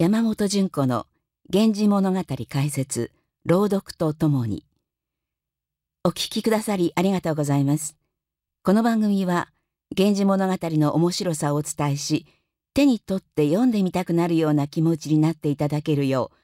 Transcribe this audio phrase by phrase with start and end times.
[0.00, 1.06] 山本純子の
[1.52, 3.10] 源氏物語解説
[3.44, 4.64] 朗読とともに
[6.04, 7.98] お聞きくださりありがとうございます
[8.62, 9.50] この番組は
[9.94, 12.24] 源氏物語の面白さをお伝えし
[12.72, 16.36] 手に取って読んでみたくなるような気持ちになっていただけるよう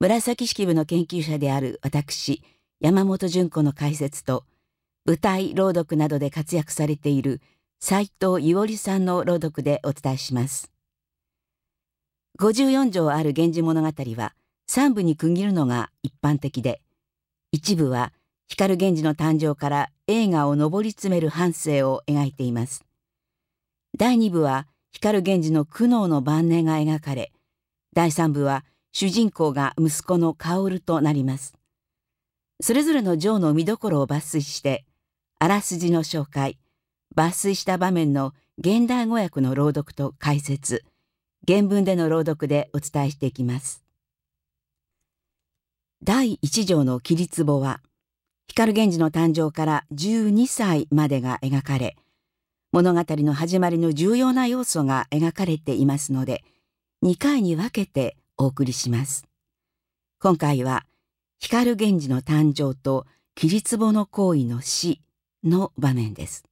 [0.00, 2.42] 紫式部の研究者である私
[2.80, 4.44] 山本純子の解説と
[5.06, 7.40] 舞台朗読などで活躍されている
[7.80, 10.70] 斉藤伊織さんの朗読でお伝えします。
[12.40, 14.32] 54条ある源氏物語は
[14.70, 16.80] 3部に区切るのが一般的で、
[17.52, 18.14] 一部は
[18.48, 22.82] 光源氏の誕生から映画を上り詰める半生を描いています。
[23.98, 27.30] 第2部は光源氏の苦悩の晩年が描かれ、
[27.94, 31.52] 第3部は主人公が息子の薫となります。
[32.62, 34.86] それぞれの城の見どころを抜粋して、
[35.40, 36.58] あらすじの紹介、
[37.14, 40.86] 抜粋した場面の現代語訳の朗読と解説、
[41.46, 43.82] 原文での朗読でお伝えしていきます。
[46.02, 47.80] 第一条の切り壺は、
[48.48, 51.96] 光源氏の誕生から12歳までが描かれ、
[52.72, 56.44] 物語の始まりの重要な要素が描かれていますので、
[57.02, 59.24] 2回に分けてお送りします。
[60.20, 60.84] 今回は、
[61.38, 65.00] 光源氏の誕生と切壺の行為の死
[65.42, 66.44] の場面です。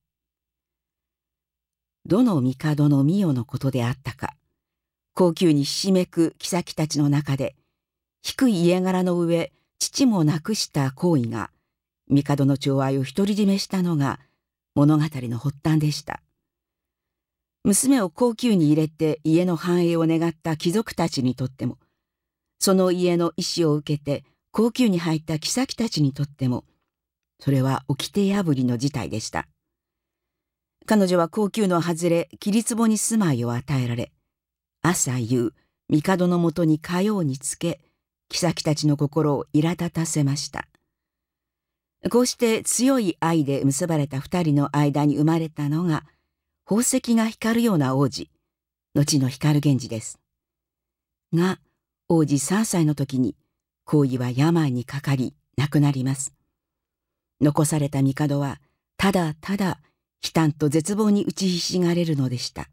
[2.07, 4.35] どの帝の御代のことであったか、
[5.19, 7.57] 高級にひしめく妃たちの中で、
[8.23, 11.51] 低い家柄の上、父も亡くした行為が、
[12.09, 14.21] 帝の寵愛を独り占めしたのが
[14.77, 16.23] 物語の発端でした。
[17.65, 21.79] 娘を高級に入れて家の繁栄を願った貴族たちにとっても、
[22.61, 26.65] その家の意志を受けて高級に入った妃たちにとっても、
[27.41, 29.49] それは掟破りの事態でした。
[30.87, 34.13] 彼女は高級の外れ、切壺に住まいを与えられ、
[34.83, 35.53] 朝夕、
[35.89, 37.81] 帝のもとにかようにつけ、
[38.31, 40.69] 妃たちの心を苛立たせました。
[42.11, 46.05] こうして強い愛で結ばれた二人の間に生まれたのが、
[46.65, 48.31] 宝石が光るような王子、
[48.95, 50.21] 後の光源氏です。
[51.35, 51.59] が、
[52.09, 53.37] 王子三歳の時に、
[53.85, 56.35] 皇位は病にかかり、亡くなります。
[57.41, 58.61] 残された帝は、
[58.97, 59.81] ただただ、
[60.23, 62.69] 悲嘆と絶望に打ちひしがれるのでした。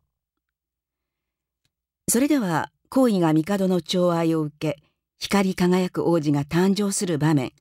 [2.08, 4.84] それでは皇位が帝の寵愛を受け
[5.18, 7.52] 光り輝く王子が誕生する場面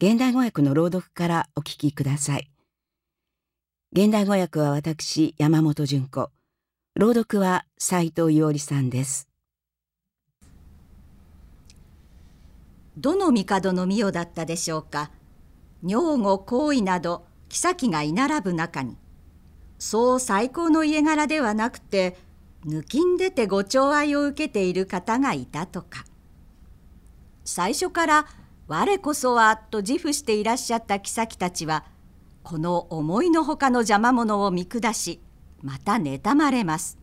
[0.00, 2.50] 現代語訳の朗読からお聞きください。
[3.92, 6.30] 現代語訳は私山本純子。
[6.94, 9.28] 朗読は斉藤伊織さんです。
[12.96, 15.10] どの帝の御代だったでしょうか。
[15.82, 18.96] 女御皇位など妃が居並ぶ中に。
[19.78, 22.16] そう最高の家柄ではなくて
[22.66, 26.04] 抜きんでてご寵愛を受けている方がいたとか。
[27.44, 28.26] 最初から
[28.68, 31.84] 我こそはと自負していらっしゃった妃たちは
[32.42, 35.20] この思いのほかの邪魔者を見下し
[35.62, 36.98] また妬まれます。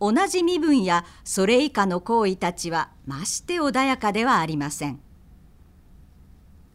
[0.00, 5.00] 同じ身分やそれ以下の行為たちはまして穏やかではありません。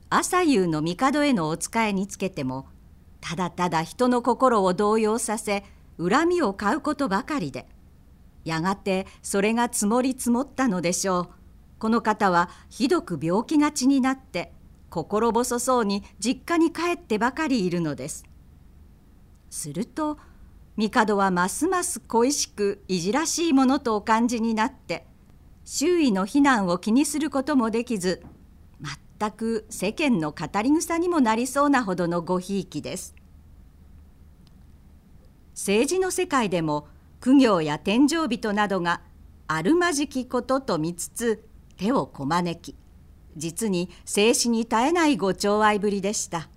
[0.09, 2.67] 朝夕の帝へのお仕えにつけても
[3.21, 5.63] ただただ人の心を動揺させ
[5.99, 7.67] 恨みを買うことばかりで。
[8.45, 11.29] やがてそれが積もり積もったのでしょう。
[11.79, 14.51] この方はひどく病気がちになって
[14.89, 18.25] 心細そうに実家に帰ってばかりいるのです。
[19.49, 20.17] すると
[20.77, 25.05] 帝はますます恋しくいじらしいものとお感じになって
[25.65, 28.23] 周囲の非難を気にすることもできず
[29.19, 33.18] 全く世間の語り草にもなりそうなほどのごひいきです。
[35.53, 36.87] 政治の世界でも
[37.19, 39.01] 苦行や天井人などが
[39.47, 41.45] あるまじきことと見つつ
[41.77, 42.75] 手をこまねき
[43.35, 46.49] 実に静止に絶えないご寵愛ぶりでした。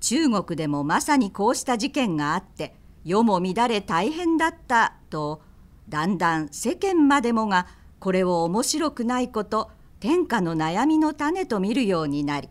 [0.00, 5.42] 中国でもまさにこうした事件があって世も乱れ大変だったと
[5.88, 7.66] だんだん世間までもが
[7.98, 12.48] これを面白くないこと天下の悩みの種と見るようになり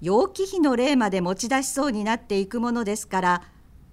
[0.00, 3.42] 楊貴妃の例まで持ち出しそうになっていくものですから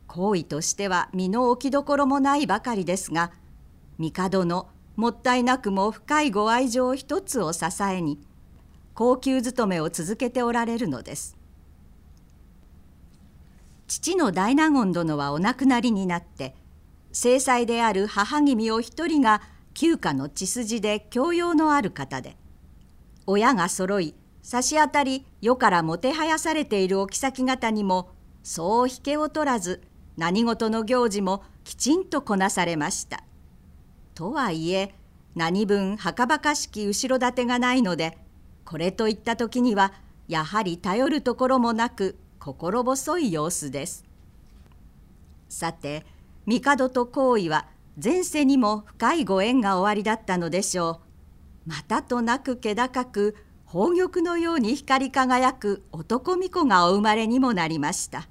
[0.07, 3.31] 行為としては身の置きどころもないばかりですが
[3.99, 8.19] 帝のもったいなくも深いご愛情一つを支えに
[8.93, 11.37] 高級勤めを続けておられるのです。
[13.87, 16.55] 父の大納言殿はお亡くなりになって
[17.13, 19.41] 正妻である母君を一人が
[19.73, 22.35] 旧家の血筋で教養のある方で
[23.25, 28.09] 親が揃い差し当たり世からもてはやされているお妃方にも
[28.43, 29.81] そう引けを取らず
[30.17, 33.23] 何事の行事もきちんとこなされました。
[34.15, 34.95] とはいえ
[35.35, 38.17] 何分はかばかしき後ろ盾がないので
[38.65, 39.93] これといった時には
[40.27, 44.05] やはり頼るところもなく心細い様子です。
[45.49, 46.05] さて
[46.45, 47.67] 帝と皇位は
[48.03, 51.01] 前世にも深いご縁がおありだったのでしょ
[51.65, 51.69] う。
[51.69, 53.35] またとなく気高く
[53.67, 58.27] 宝玉のように光り輝く男巫女がお生まれにもなりました。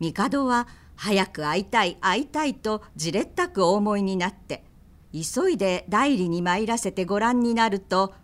[0.00, 0.66] 帝は
[0.96, 4.64] 早く会いたい会いたいとじれったくお思いになって
[5.12, 8.14] 急いで代理に参らせてご覧になると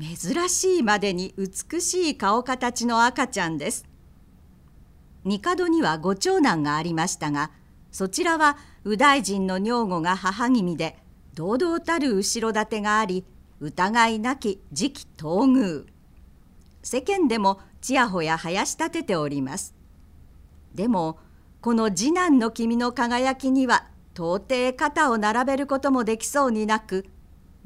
[0.00, 3.94] 珍しいまでに美しい顔形の赤ちゃんです。
[5.24, 7.50] 帝にはご長男がありましたが
[7.90, 10.98] そちらは右大臣の女房が母君で
[11.34, 13.24] 堂々たる後ろ盾があり
[13.60, 15.82] 疑いなき次期東宮
[16.82, 19.74] 世間でもちやほや生やし立てております
[20.74, 21.18] でも
[21.64, 27.06] この次男の君の輝きには到底肩を並べることもできそうになく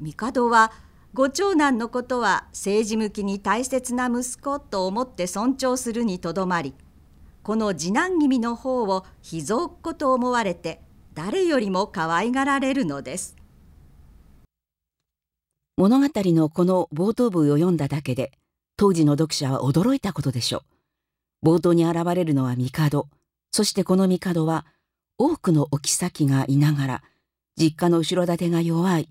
[0.01, 0.71] 帝は
[1.13, 6.75] ご長男のことは政治向きに大切な息子と思って尊重するにとどまり
[7.43, 10.79] この次男君の方を秘蔵っ子と思われて
[11.13, 13.35] 誰よりも可愛がられるのです。
[15.75, 18.31] 物語のこの冒頭部を読んだだけで
[18.77, 20.63] 当時の読者は驚いたことでしょ
[21.43, 21.49] う。
[21.49, 23.09] 冒頭に現れるのは帝
[23.51, 24.65] そしてこの帝は
[25.17, 27.03] 多くのお妃がいながら
[27.57, 29.09] 実家の後ろ盾が弱い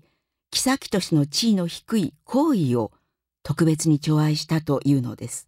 [0.51, 2.91] 妃としての地位の低い皇位を
[3.43, 5.47] 特別に寵愛したというのです。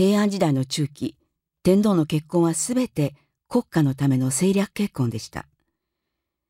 [0.00, 1.14] 平安時代の中期
[1.62, 3.14] 天皇の結婚はすべて
[3.50, 5.44] 国家のための政略結婚でした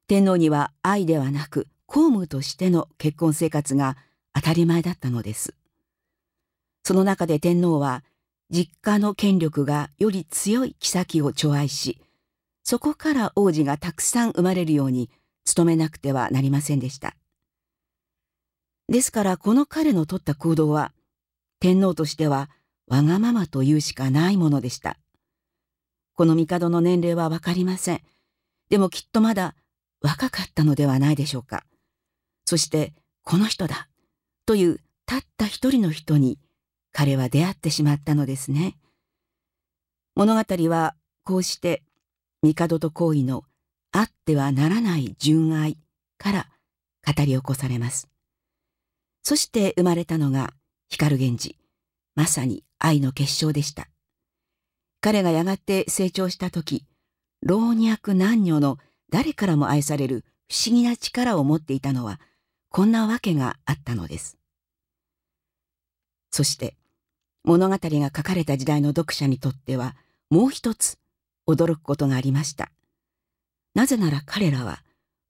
[0.06, 3.96] 天皇には愛ではなく公務としての結婚生活が
[4.34, 5.54] 当たり前だったのです
[6.84, 8.04] その中で天皇は
[8.50, 12.00] 実家の権力がより強い妃を寵愛し
[12.64, 15.10] そこから王子がたくさん生まれるように
[15.54, 17.16] 努めなくてはなりませんでした
[18.88, 20.92] ですからこの彼の取った行動は
[21.60, 22.50] 天皇としては
[22.88, 24.98] わがままというしかないものでした。
[26.14, 28.02] この帝の年齢はわかりません。
[28.68, 29.54] でもきっとまだ
[30.02, 31.64] 若かったのではないでしょうか。
[32.46, 32.92] そして
[33.22, 33.88] この人だ
[34.44, 36.38] というたった一人の人に
[36.92, 38.76] 彼は出会ってしまったのですね。
[40.14, 40.94] 物語は
[41.24, 41.82] こうして
[42.42, 43.44] 帝と皇位の
[43.92, 45.78] あってはならない純愛
[46.18, 46.48] から
[47.06, 48.08] 語り起こされます。
[49.22, 50.52] そして生まれたのが
[50.88, 51.56] 光源氏。
[52.16, 53.88] まさに愛の結晶でした。
[55.00, 56.84] 彼がやがて成長した時、
[57.40, 58.78] 老若男女の
[59.10, 62.20] 誰からも愛される不思議な力を持っていたのは、
[62.68, 64.36] こんなわけがあったのです。
[66.30, 66.76] そして、
[67.44, 69.96] 物語が書かれた時代の読者にとっては、
[70.30, 70.98] もう一つ
[71.48, 72.70] 驚くことがありました。
[73.74, 74.82] なぜなら彼らは、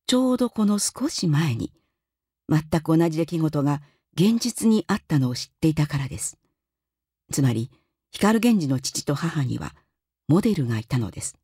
[0.07, 1.73] ちょうどこの少し前に、
[2.49, 3.81] 全く同じ出来事が
[4.15, 6.37] 現実にあったのを知っていたからです。
[7.31, 7.71] つまり
[8.11, 9.75] 光源氏の父と母には
[10.29, 11.37] モデルがいたのです。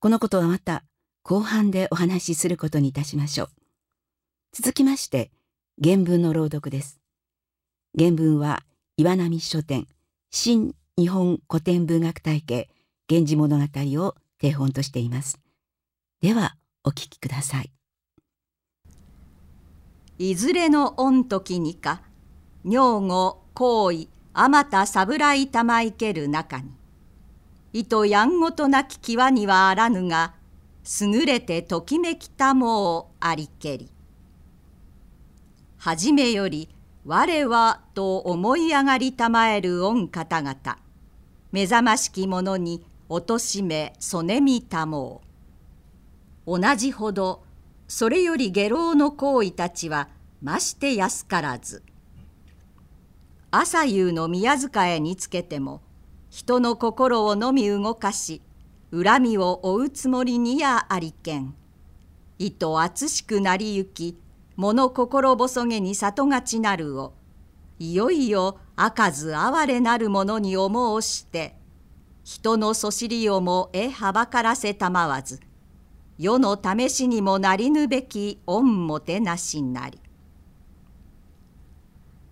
[0.00, 0.82] このことはまた
[1.22, 3.48] 後半でお話しすることにいたしましょう。
[4.52, 5.30] 続きまして
[5.82, 7.00] 原文の朗読です。
[7.98, 8.64] 原文は
[8.98, 9.86] 岩波書店
[10.30, 12.68] 新日本古典文学体系
[13.08, 15.40] 源氏物語を定本としています。
[16.20, 17.72] ではお聞きください。
[20.18, 22.02] いずれの御時にか
[22.66, 26.70] 女後行為あまた侍玉いける中に
[27.72, 30.34] いとやんごとなき際にはあらぬが
[31.00, 33.90] 優れてときめきたもをありけり
[35.78, 36.68] はじめより
[37.04, 40.78] 我はと思い上がりたまえる御方々。
[41.50, 45.20] 目覚ましき者に貶めそねみたも
[46.46, 46.60] う。
[46.60, 47.42] 同じほど
[47.88, 51.82] それより下郎の行為たちはまして安からず。
[53.50, 55.82] 朝夕の宮塚へにつけても
[56.30, 58.42] 人の心をのみ動かし
[58.92, 61.52] 恨みを追うつもりにやありけん。
[62.38, 64.16] 意図厚しくなりゆき
[64.56, 67.14] 物心細げに里がちなるを
[67.78, 71.56] いよいよ開かず哀れなるものに思うして
[72.24, 75.40] 人のそしりをもえはばからせたまわず
[76.18, 79.98] 世の試しにもなりぬべき恩もてなしなり。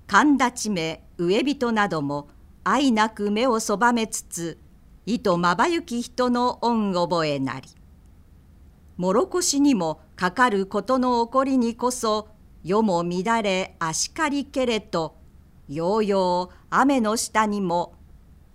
[0.07, 2.29] 神立ち目上人なども
[2.63, 4.59] 愛なく目をそばめつつ
[5.07, 7.69] 意とまばゆき人の恩覚えなり。
[8.97, 12.29] もろこしにもかかることの起こりにこそ
[12.63, 15.17] 世も乱れ足かりけれと
[15.67, 17.95] ようよう雨の下にも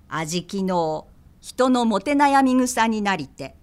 [0.07, 1.07] 味きの
[1.41, 3.55] 人のもて悩み草になりて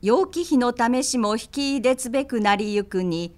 [0.00, 3.36] 陽気日の試しも引き入れつべくなりゆくに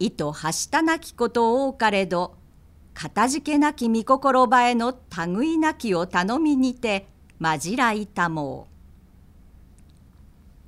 [0.00, 2.34] 意とはしたなきこと多かれど
[2.94, 4.92] かたじけなき御心ばえの
[5.28, 7.06] 類なきを頼みにて
[7.38, 8.70] まじらいたもう。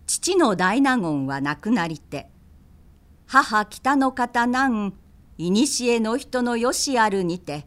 [0.07, 2.29] 父の大納言は亡くなりて
[3.33, 4.93] 母北の方なん
[5.39, 7.65] いにしえの人のよしあるにて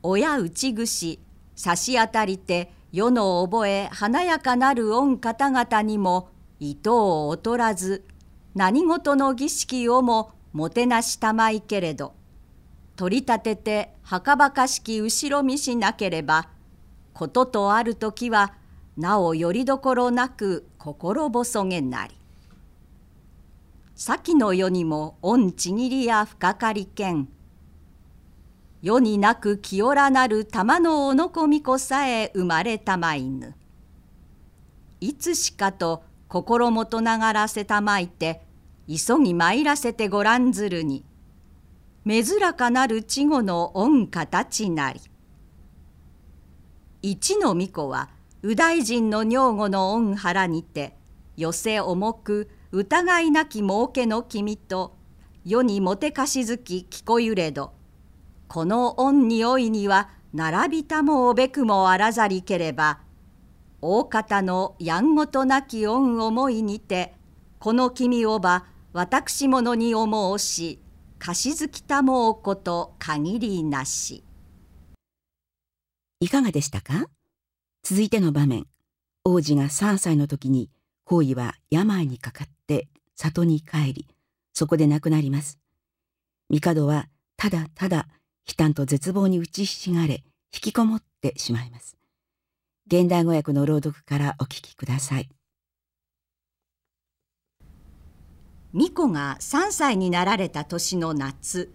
[0.00, 1.18] 親内串
[1.56, 6.28] 差し当たりて世の覚え華やかなる御方々にも
[6.60, 8.04] 意図を劣らず
[8.54, 12.14] 何事の儀式をももてなしたまいけれど
[12.94, 16.48] 取り立ててはかばかしき後ろ見しなければ
[17.12, 18.54] こととある時は
[18.96, 22.19] なおよりどころなく心細げなり。
[24.02, 27.28] 先の世にも御ちぎりや深かりけん
[28.80, 33.54] 世になく清らなる玉のおのこみこさえ生まれたまいぬ。
[35.02, 38.40] いつしかと心もとながらせたまいて
[38.88, 41.04] 急ぎ参らせてごらんずるに
[42.06, 42.24] 珍
[42.56, 45.00] かなる稚語の御形なり。
[47.02, 48.08] 一の巫女は
[48.42, 50.96] 右大臣の女房の御腹にて
[51.36, 54.96] 寄せ重く疑いなき儲けの君と
[55.44, 57.72] 世にもてかしずき聞こゆれど
[58.46, 63.00] この恩においには並びたもおべくもあらざりければ
[63.82, 67.14] 大方のやんごとなき恩思いにて
[67.58, 70.78] この君をば私ものに思うし
[71.18, 74.22] 貸しづきたもうこと限りなし。
[76.20, 77.06] いかがでしたか？
[77.82, 78.66] 続いての場面。
[79.24, 80.70] 王子が3歳の時に
[81.04, 82.59] 皇位は病にかかって
[83.20, 84.06] 里に帰り
[84.54, 85.58] そこで亡くなります。
[86.48, 88.08] 帝はただただ
[88.48, 90.24] 悲嘆と絶望に打ちひしがれ
[90.54, 91.98] 引きこもってしまいます。
[92.86, 95.28] 現代語訳の朗読からお聞きください。
[98.72, 101.70] 巫女が3歳になられた年の夏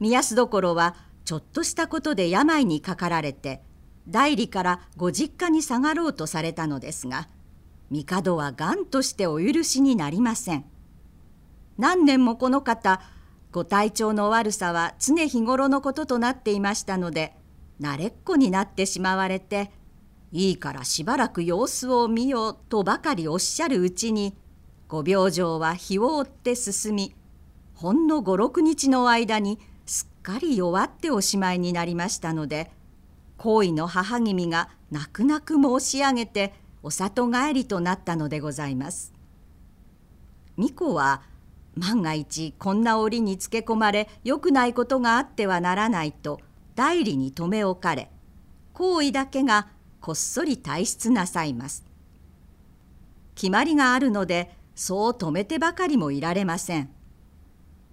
[0.00, 3.60] 宮安所はちょっとしたことで病にかかられて
[4.08, 7.28] 代理からご実家に下がろうとされたのですが
[7.92, 10.64] 帝は頑としてお許しになりません。
[11.78, 13.00] 何年もこの方
[13.50, 17.34] ご体調の悪さは常日頃のこととなっていましたので
[17.80, 19.70] 慣れっこになってしまわれて
[20.32, 24.34] いいからしばらく様子を見ようとばかりおっしゃるうちに
[24.88, 27.14] ご病状は日を追って進み
[27.74, 32.70] ほんの五六日の間にすっかり弱っておしまいになりましたので
[33.36, 39.12] 行為の母君が泣く泣く申し上げてお里帰りとなったのでございます。
[40.56, 41.22] 巫女は
[41.76, 46.40] 万が一こんな折につけ込まれよくないことがあってはならないと
[46.74, 48.10] 代理に留め置かれ
[48.74, 49.68] 行為だけが
[50.00, 51.84] こっそり退出なさいます。
[53.34, 56.90] 決まりがあるのでそう止めてばかりもいられません。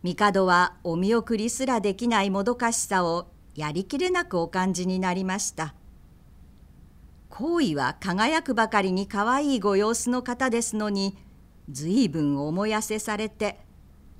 [0.03, 5.73] 帝はお見送りすらできないもどかしさをやりきれなくお感じになりました。
[7.29, 11.17] 行為は輝くばかりに可愛いご様子の方ですのに
[11.69, 13.59] 随分思いやせされて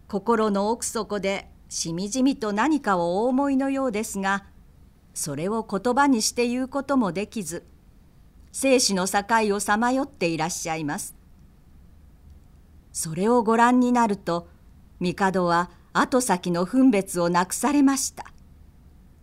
[0.07, 4.45] 心の奥底でしみじみと何かをお思いのようですが
[5.13, 7.65] それを言葉にして言うこともできず
[8.51, 11.15] 生死の境をさまよっていらっしゃいます。
[12.91, 14.47] それをご覧になると
[14.99, 18.25] 帝は後先の分別をなくされました。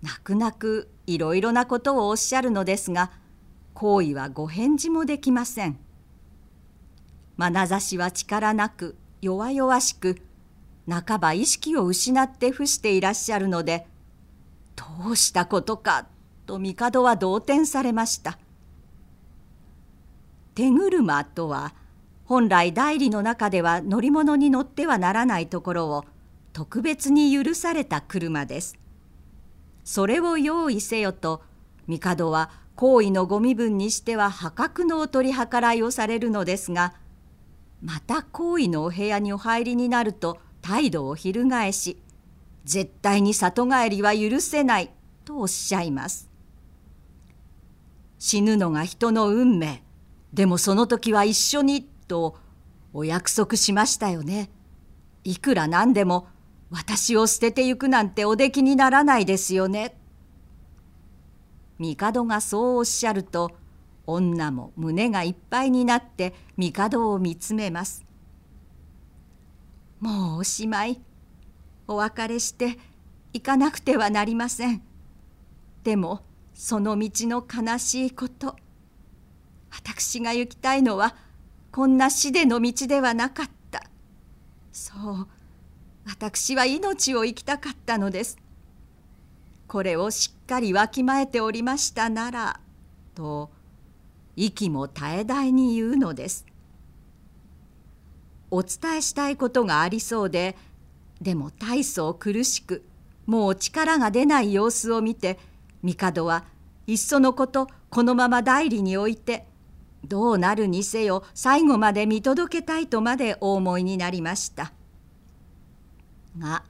[0.03, 3.11] 泣く泣くいろいろなことをおっしゃるのですが
[3.77, 5.79] 行為はご返事もできません。
[7.37, 10.17] 眼差しは力なく弱々しく
[10.89, 13.87] 半ば意識を失って伏していらっしゃるので
[14.77, 16.07] どうしたことか
[16.47, 18.39] と帝は動転されました。
[20.55, 21.75] 手車とは
[22.25, 26.05] 本来代理の中では乗り物に乗ってはならないところを
[26.55, 28.79] 特別に許された車です。
[29.85, 31.43] それを用意せよと
[31.87, 36.95] 帝は行為のご身分にしては破格のお取り計らいをされるのですが
[37.83, 41.99] また行為のお部屋にお入りになると態度を翻し
[42.65, 44.91] 絶対に里帰りは許せない
[45.25, 46.29] とおっしゃいます。
[48.19, 49.83] 死ぬのが人の運命
[50.33, 52.37] でもその時は一緒にと
[52.93, 54.51] お約束しましたよね。
[55.23, 56.29] いくらなんでも
[56.71, 59.97] 私を捨ててゆくなんておできにならないですよね。
[61.79, 63.53] 帝がそうおっしゃると
[64.07, 68.05] 女も胸がいっぱいになって帝を見つめます。
[70.01, 71.01] もうおしまい
[71.89, 72.79] お別れして
[73.33, 74.83] 行かなくてはなりません。
[75.83, 76.23] でも
[76.55, 78.57] その道の悲しいこと
[79.71, 81.15] 私が行きたいのは
[81.71, 83.83] こんな死での道ではなかった。
[84.73, 85.29] そう
[86.07, 88.39] 私は命を生きたかったのです。
[89.69, 92.61] これをしっかりわきまえておりましたなら」
[93.15, 93.51] と
[94.37, 96.47] 息も絶え絶えに言うのです。
[98.51, 100.57] お伝えしたいことがありそうで
[101.21, 102.85] でも大層苦しく
[103.27, 105.39] もう力が出ない様子を見て
[105.83, 106.45] 帝は
[106.87, 109.47] いっそのことこのまま代理に置いて
[110.05, 114.73] どうなるにせよ最後まで見届けたいとまでお思いになりました。
[116.39, 116.63] が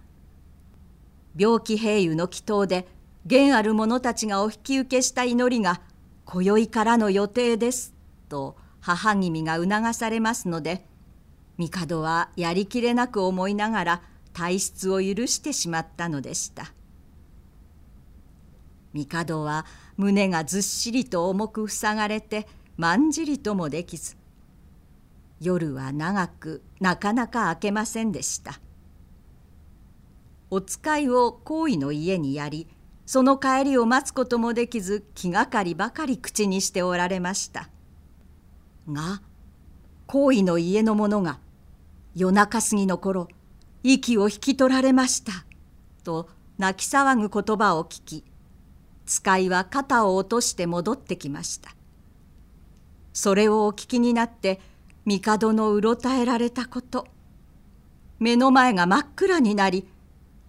[1.39, 2.87] 病気平癒の祈祷で
[3.27, 5.81] 現ある者たちがお引き受けした祈りが
[6.25, 7.95] 今宵からの予定です
[8.29, 10.87] と母君が促されますので
[11.59, 14.03] 帝はやりきれなく思いながら
[14.33, 16.73] 体質を許してしまったのでした。
[18.93, 19.67] 帝は
[19.97, 24.17] 胸がずっしりと重く塞がれてまんじりともできず
[25.41, 28.61] 夜は長くなかなか明けませんでした。
[30.51, 32.69] お使いを行為の家にやり
[33.05, 37.69] その帰りを待つこともできず気がかりばかり口にしておられました。
[38.89, 39.23] が
[40.07, 41.39] 行為の家の者が
[42.15, 43.29] 夜中過ぎの頃
[43.83, 45.45] 息を引き取られました。
[46.05, 48.25] と泣き騒ぐ言葉を聞き
[49.05, 51.75] 使いは肩を落として戻ってきました。
[53.13, 54.61] それをお聞きになって
[55.07, 57.07] 帝のうろたえられたこと。
[58.19, 59.87] 目の前が真っ暗になり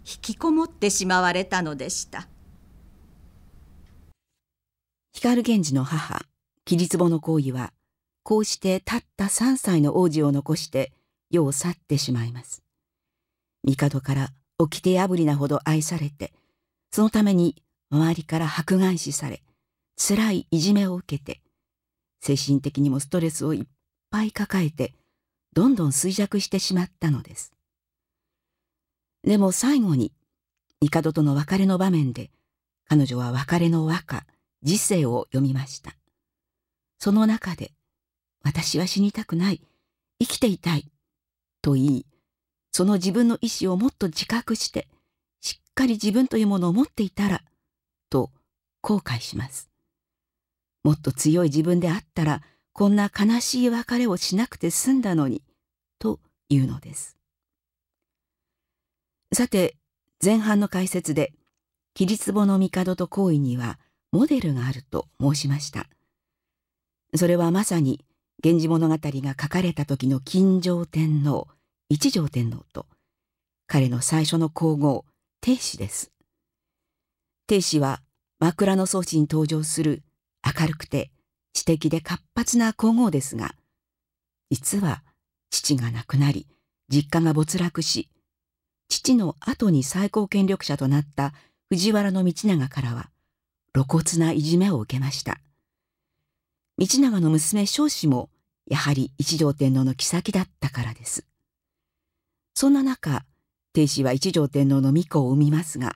[0.10, 2.30] 引きこもってしまわれたのでした。
[5.14, 6.22] 光源氏の母
[6.64, 7.74] 桐壺の行為は
[8.24, 10.94] こうしてたった3歳の王子を残して
[11.30, 12.64] 世を去ってしまいます。
[13.66, 16.32] 帝から掟破りなほど愛されて
[16.90, 17.62] そのために
[17.92, 19.44] 周りから迫害視され
[19.98, 21.42] 辛いいじめを受けて
[22.22, 23.66] 精神的にもストレスをいっ
[24.10, 24.94] ぱい抱えて
[25.54, 27.57] どんどん衰弱してしまったのです。
[29.28, 30.14] でも最後に
[30.80, 32.32] 帝との別れの場面で
[32.88, 34.26] 彼女は別れの和歌
[34.64, 35.98] 時世を読みました。
[36.98, 37.74] その中で
[38.42, 39.62] 私は死にたくない
[40.22, 40.90] 生きていたい
[41.62, 42.06] と言い
[42.72, 44.88] その自分の意志をもっと自覚して
[45.42, 47.44] しっかり自分というものを持っていたら
[48.10, 48.32] と
[48.82, 49.70] 後悔します。
[50.86, 55.44] もっと強い自分であったらこんな悲しい別れをしなくて済んだのに
[56.00, 57.17] というのです。
[59.34, 59.76] さて
[60.24, 61.34] 前半の解説で
[61.94, 63.78] 桐壺の帝と行為には
[64.12, 65.88] モデルがあると申しました。
[67.16, 68.06] それはまさに
[68.44, 71.48] 「源氏物語」が書かれた時の金城天皇
[71.90, 72.86] 一条天皇と
[73.66, 75.06] 彼の最初の皇后
[75.42, 76.12] 定子です。
[77.48, 78.02] 定子は
[78.40, 80.04] 枕草子に登場する
[80.46, 81.12] 明るくて
[81.52, 83.56] 知的で活発な皇后ですが
[84.50, 85.04] 実は
[85.50, 86.48] 父が亡くなり
[86.88, 88.10] 実家が没落し
[88.90, 91.34] 父の後に最高権力者となった
[91.70, 93.10] 藤原道長からは
[93.74, 95.40] 露骨ないじめを受けました。
[96.78, 98.30] 道長の娘彰子も
[98.70, 101.26] やはり一条天皇の妃だったからです。
[102.54, 103.26] そんな中
[103.74, 105.96] 定子は一条天皇の巫女を産みますが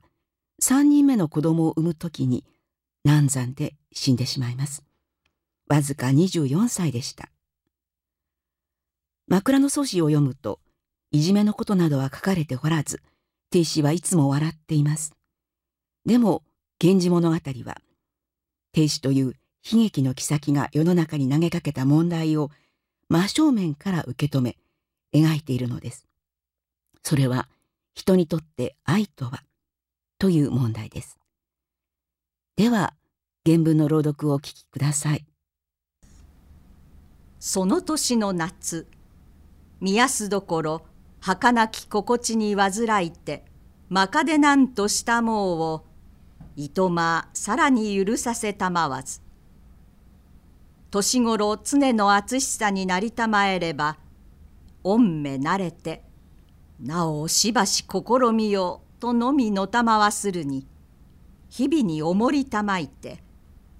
[0.62, 2.45] 3人目の子供を産む時に
[3.04, 4.84] 難産で死んでしまいます。
[5.67, 7.30] わずか24歳でした。
[9.27, 10.60] 枕草子を読むと
[11.12, 13.02] いじめのことなどは書かれておらず、
[13.50, 15.13] 亭主はいつも笑っています。
[16.06, 16.43] でも、
[16.82, 17.82] 源氏物語は、
[18.71, 19.34] 亭主という
[19.69, 22.50] 悲劇の妃が世の中に投げかけた問題を
[23.10, 24.58] 真正面から受け止め、
[25.13, 26.08] 描いているのです。
[27.04, 27.50] それは、
[27.93, 29.43] 人にとって愛とは、
[30.17, 31.19] という問題です。
[32.56, 32.93] では、
[33.45, 35.26] 原文の朗読をお聞きください。
[37.39, 38.88] その年の夏、
[39.82, 40.90] 宮すどころ、
[41.22, 43.46] 儚き心地に患いて
[43.90, 45.86] まかでなんとしたもうを
[46.56, 49.22] いとまさらに許させたまわず。
[50.90, 53.98] 年頃常の厚しさになりたまえれば
[54.84, 56.04] 御目慣れて
[56.82, 60.68] なおしばし試みようとのみのたまわするに
[61.50, 63.24] 日々におもりたまいて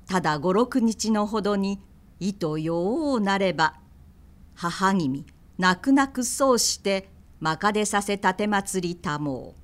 [0.08, 1.82] ただ五六日のほどに
[2.20, 3.76] 意とようなれば
[4.56, 5.26] 母君
[5.58, 7.10] 泣く泣くそうして
[7.42, 9.56] まかでさせたて祭りたも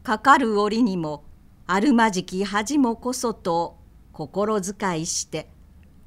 [0.00, 0.04] う。
[0.04, 1.24] かかる折にも
[1.66, 3.76] あるまじき恥もこそと
[4.12, 5.48] 心遣いして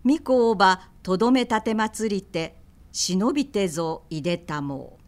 [0.05, 2.55] 御子をばとどめたて祭りて
[2.91, 5.03] 忍びてぞいでたもう。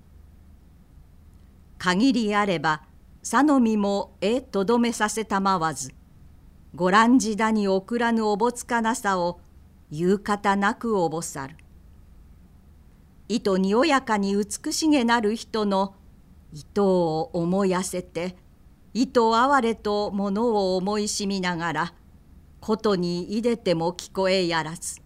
[1.77, 2.83] 限りあれば
[3.23, 5.91] さのみもえとどめさせたまわず
[6.75, 9.39] ご覧じだに送らぬおぼつかなさを
[9.91, 11.55] 言う方なくおぼさる。
[13.29, 15.95] 意図におやかに美しげなる人の
[16.53, 18.37] 糸を思いやせて
[18.93, 21.93] 糸哀れと物を思いしみながら
[22.59, 25.01] ことにいでても聞こえやらず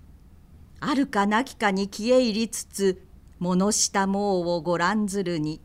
[0.80, 3.04] あるかなきかに消え入りつつ
[3.40, 5.62] 物下毛をご覧ずるに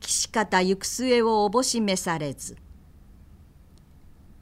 [0.00, 2.56] 岸方行く末をおぼしめされず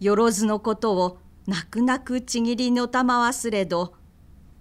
[0.01, 3.95] よろずのことを泣く泣くちぎりのたまわすれど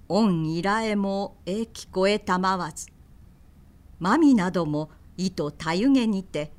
[0.10, 2.88] 恩いらえもえ聞こえたまわず。
[4.00, 6.52] まみなども糸たゆげにて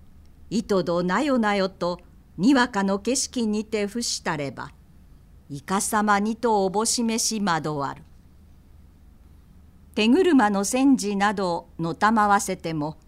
[0.51, 2.01] 糸どなよなよと
[2.37, 4.73] にわかの景色にて伏したれば
[5.49, 8.03] いかさまにとおぼしめし惑わる。
[9.95, 12.99] 手車の戦時などのたまわせても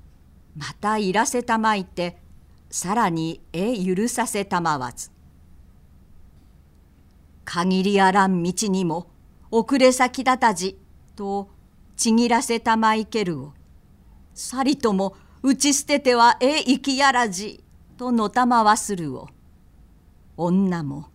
[0.57, 2.17] またいらせたまいて
[2.71, 5.11] さらにえ許させたまわず。
[7.45, 9.09] 限りあらん道にも
[9.51, 10.79] 遅れ先立たじ
[11.17, 11.49] と
[11.97, 13.53] ちぎらせたまいけるを
[14.35, 17.63] さりとも打ち捨ててはえ生きやらじ
[17.97, 19.29] とのたまわするを
[20.37, 21.09] 女も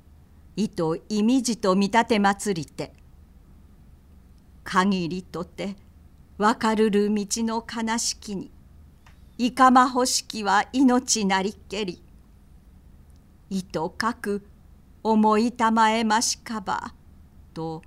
[0.55, 2.93] 意と意味じと見立て祭りて
[4.63, 5.75] 限りとて
[6.37, 8.51] 分かるる道の悲しきに
[9.37, 12.01] いかまほしきは命なりけり
[13.49, 14.45] 意とかく
[15.03, 16.93] 思いたまえましかば
[17.53, 17.81] と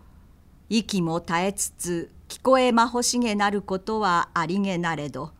[0.71, 5.33] 息も絶えつつ聞こえまほしげなることはありげなれど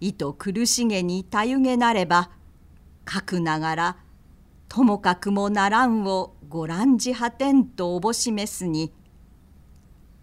[0.00, 2.30] 意と苦しげにたゆげなれば
[3.04, 3.96] かくながら
[4.68, 8.90] ともかくもならんをご覧じ果てんとおぼしめすに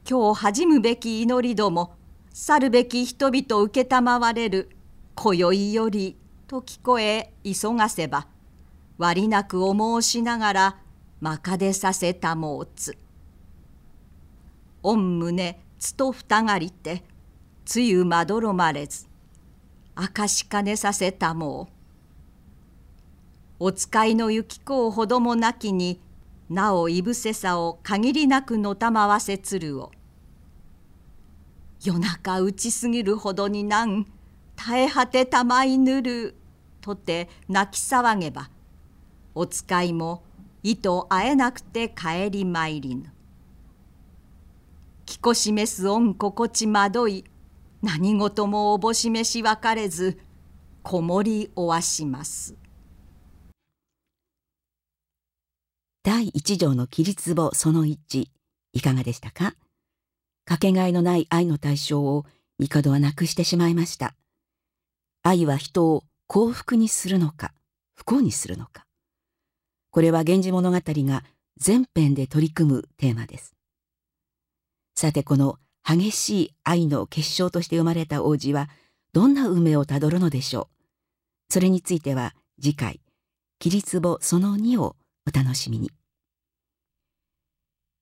[0.09, 1.93] 今日恥むべき祈りども
[2.33, 4.69] 去るべき人々承れる
[5.13, 8.27] 今宵よりと聞こえ急がせば
[8.97, 10.77] 割なくお申しながら
[11.21, 12.97] まかでさせたもうつ。
[14.85, 17.03] 御胸つとふたがりて
[17.65, 19.07] つゆまどろまれず
[19.97, 21.73] 明かしかねさせたもう。
[23.57, 25.99] お使いのゆき子をほどもなきに
[26.49, 29.91] なおいぶせさを限りなくのたまわせつるを。
[31.83, 34.05] 夜中打ちすぎるほどになん
[34.55, 36.35] 耐え果てたまいぬる
[36.81, 38.51] とて泣き騒げば
[39.33, 40.21] お使いも
[40.61, 43.14] 意図会えなくて帰りまいりぬ。
[45.05, 47.25] 着こしめす恩心地まどい。
[47.81, 50.17] 何事もおぼしめし分かれず
[50.81, 52.55] こもりおわします。
[56.03, 58.31] 第一条の規律簿その一
[58.73, 59.55] いかがでしたか？
[60.45, 62.25] かけがえのない愛の対象を
[62.57, 64.15] 帝はなくしてしまいました。
[65.21, 67.53] 愛は人を幸福にするのか
[67.95, 68.85] 不幸にするのか。
[69.91, 71.23] これは源氏物語が
[71.57, 73.54] 全編で取り組むテーマです。
[74.95, 78.69] さてこの激しい愛の結晶として生まれた王子は
[79.11, 80.69] どんな運命をたどるのでしょ
[81.49, 81.53] う。
[81.53, 83.01] それについては次回
[83.59, 84.95] 「起立簿その2」を
[85.27, 85.91] お楽しみに。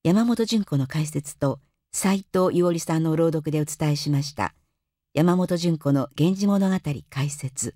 [0.04, 1.60] 山本純子の解説と
[1.92, 4.54] 斉藤伊織さんの朗読でお伝えしました。
[5.14, 6.80] 山本純子の「源氏物語
[7.10, 7.76] 解説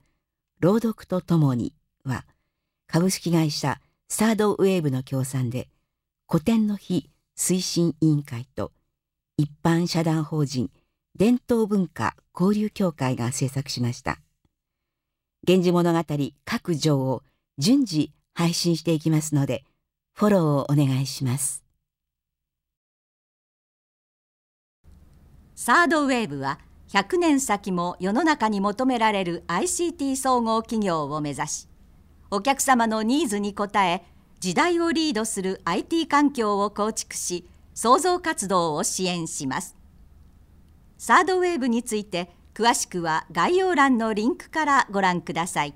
[0.60, 1.73] 朗読とともに」
[2.06, 2.25] は
[2.88, 5.69] 株式会社サードウェーブの協賛で
[6.30, 8.71] 古典の日推進委員会と
[9.39, 10.71] 一般社団法人
[11.15, 14.17] 伝統文化交流協会が制作しました。
[15.47, 16.04] 源氏物語
[16.43, 17.21] 各条を
[17.60, 19.63] 順次配信していきますので
[20.15, 21.63] フォローをお願いします。
[25.54, 31.67] サードウェーブは100年先も世の中に求められる ICT 総合企業を目指し
[32.32, 34.02] お客様のニーズに応え
[34.39, 39.75] 時代をリードする IT 環境を構築し創造活動を支援します。
[40.97, 45.75] サードウェーブについて詳しくは概要欄のリンクからご覧ください。